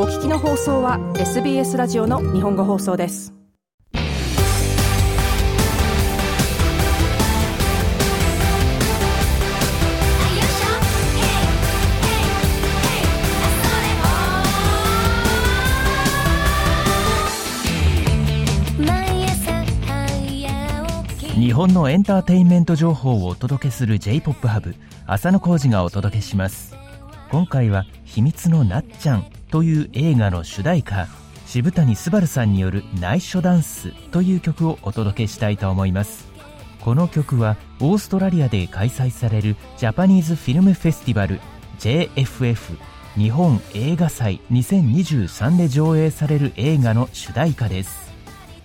[0.00, 3.34] お聞きの放送は SBS ラジオの日本語放送です。
[21.34, 24.76] 日本のエンターテインメント情報をお届けする J-POP ハブ
[25.08, 26.76] 浅野浩二がお届けします。
[27.32, 29.37] 今回は秘密のなっちゃん。
[29.50, 31.08] という映画の主題歌
[31.46, 36.28] 渋谷昴さんによる内緒ダンスという曲をお届けしたいと思います。
[36.80, 41.40] この曲はオーストラリアで開催されるジャパニーズフィルムフェスティバル
[41.78, 42.78] JFF
[43.16, 48.12] 日本映画祭2023で上映される映画の主題歌です。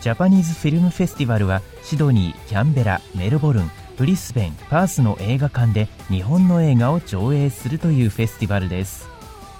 [0.00, 9.15] ジャパニーズフィルムフェスティバルはシドニー、キャンベラ、メルボルン、ブリスベン、パースの映画館で日本の映画を上映するというフェスティバルです。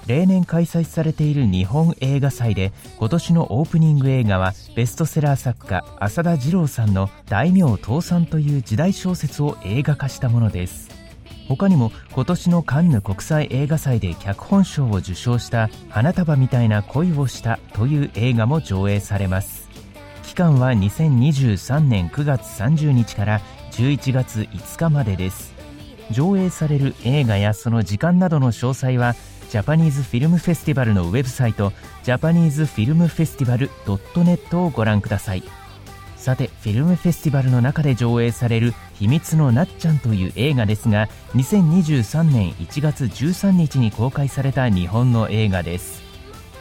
[0.07, 10.89] 例年開催されている日本映画祭で今年のオープニング映画はベストセラー作家浅田二郎さんの「大名倒産」という時代小説を映画化したものです。
[11.49, 19.69] 他にも今年のカンヌ国際映画祭で脚本賞を受賞した「花束みたいな恋をした」という映画も上映されます。
[20.23, 25.53] 期間は2023年9月30日から11月5日までです。
[26.11, 29.15] 上映される映画やその時間などの詳細は
[29.49, 31.71] ジャパニーズフィルムフェスティバルのウェブサイト
[32.03, 35.43] ジャパニーズフィルムフェスティバル .net をご覧ください。
[36.17, 46.01] さてフィルムフェスティバルの中で上映される「秘密のなっちゃん」という映画ですが2023年1月13日に公開された日本の映画です。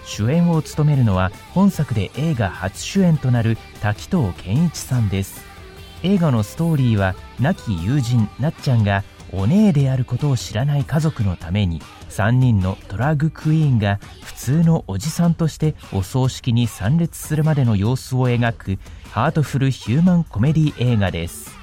[0.05, 5.45] 主演を務めるのは本作で映画初主演となる滝藤健一さんです。
[6.05, 9.03] 映画のストーリーは亡き友人なっちゃんが
[9.37, 18.79] お姉であることを知らない家族のために3人のドラッグクイーンが普通のおじさんとしてお葬式に参列するまでの様子を描く
[19.11, 21.55] ハートフルヒューマンコメディ映画です。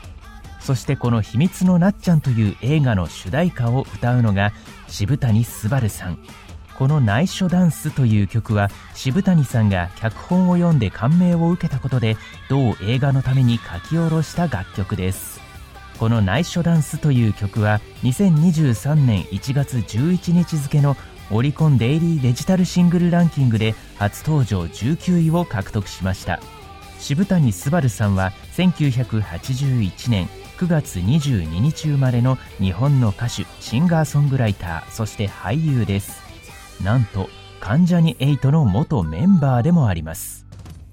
[0.60, 4.54] そしてこの「秘密のなっちゃん」という映画の主題歌を歌うのが
[4.88, 6.20] 渋谷昴さん。
[6.78, 12.18] この内緒ダンスという曲は渋谷さんが脚本を読んで感銘を受けたことで
[12.50, 15.43] 同映画のために書き下ろした楽曲です。
[16.00, 20.96] この内緒ダンスという曲は2023年1月11日付の
[21.32, 26.40] オリコンデイリーデジタルシングルランキングで初登場19位を獲得しました。
[27.00, 30.28] 渋谷昴さんは1981年
[30.58, 36.22] 9月22日生まれの日本の歌手シンガーソングライターそして俳優です。
[36.84, 40.46] なんと関ジャニ∞の元メンバーでもあります。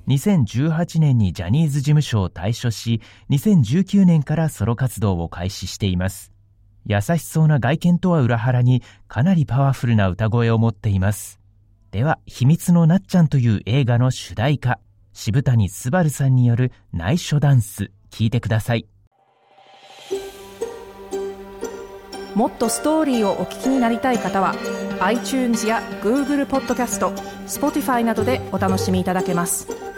[0.08, 3.00] 2018年にジャニーズ事務所を退所し
[3.30, 6.32] 2019年からソロ活動を開始しています。
[6.86, 11.40] 優しそうな外見とは裏腹にかなりパワフルな歌声を持っています。
[11.90, 14.80] では「秘密のなっちゃん」という映画の主題歌
[15.12, 18.86] 渋谷昴さんによる内緒ダンス聴いてください。
[22.34, 24.54] もっとストーリーをお聞きになりたい方は
[25.00, 27.10] iTunes や Google ポッドキャスト
[27.46, 29.89] Spotify などでお楽しみいただけます。